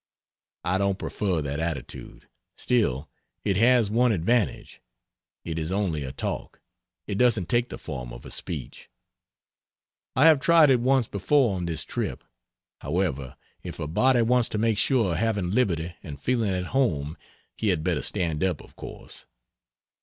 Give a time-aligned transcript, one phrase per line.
[0.63, 2.27] I don't prefer that attitude.
[2.57, 3.07] Still,
[3.45, 4.81] it has one advantage
[5.45, 6.59] it is only a talk,
[7.05, 8.89] it doesn't take the form of a speech.
[10.15, 12.23] I have tried it once before on this trip.
[12.79, 17.15] However, if a body wants to make sure of having "liberty," and feeling at home,
[17.55, 19.27] he had better stand up, of course.